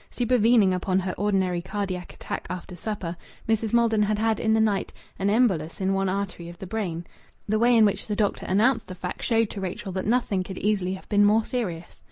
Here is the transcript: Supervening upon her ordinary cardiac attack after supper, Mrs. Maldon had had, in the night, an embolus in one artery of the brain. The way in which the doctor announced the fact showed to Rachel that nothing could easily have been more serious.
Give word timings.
Supervening 0.09 0.73
upon 0.73 0.97
her 1.01 1.13
ordinary 1.15 1.61
cardiac 1.61 2.11
attack 2.11 2.47
after 2.49 2.75
supper, 2.75 3.15
Mrs. 3.47 3.71
Maldon 3.71 4.01
had 4.01 4.17
had, 4.17 4.39
in 4.39 4.51
the 4.55 4.59
night, 4.59 4.91
an 5.19 5.29
embolus 5.29 5.79
in 5.79 5.93
one 5.93 6.09
artery 6.09 6.49
of 6.49 6.57
the 6.57 6.65
brain. 6.65 7.05
The 7.47 7.59
way 7.59 7.77
in 7.77 7.85
which 7.85 8.07
the 8.07 8.15
doctor 8.15 8.47
announced 8.47 8.87
the 8.87 8.95
fact 8.95 9.21
showed 9.21 9.51
to 9.51 9.61
Rachel 9.61 9.91
that 9.91 10.07
nothing 10.07 10.41
could 10.41 10.57
easily 10.57 10.95
have 10.95 11.07
been 11.07 11.23
more 11.23 11.43
serious. 11.45 11.99